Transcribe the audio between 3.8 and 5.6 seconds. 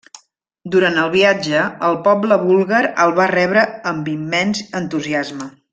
amb immens entusiasme.